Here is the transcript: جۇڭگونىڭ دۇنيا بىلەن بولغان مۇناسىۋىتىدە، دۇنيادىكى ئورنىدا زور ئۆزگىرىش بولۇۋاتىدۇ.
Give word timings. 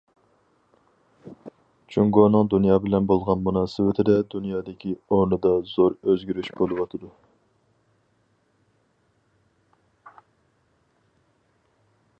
جۇڭگونىڭ 1.95 2.49
دۇنيا 2.53 2.77
بىلەن 2.85 3.09
بولغان 3.11 3.43
مۇناسىۋىتىدە، 3.49 4.15
دۇنيادىكى 4.35 4.95
ئورنىدا 5.17 5.53
زور 5.75 5.97
ئۆزگىرىش 6.01 6.51
بولۇۋاتىدۇ. 6.63 7.13